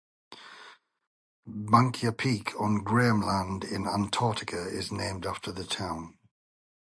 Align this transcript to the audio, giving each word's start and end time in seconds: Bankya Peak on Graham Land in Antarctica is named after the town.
Bankya 1.47 2.11
Peak 2.11 2.59
on 2.59 2.83
Graham 2.83 3.21
Land 3.21 3.63
in 3.63 3.85
Antarctica 3.85 4.67
is 4.67 4.91
named 4.91 5.27
after 5.27 5.51
the 5.51 5.63
town. 5.63 6.17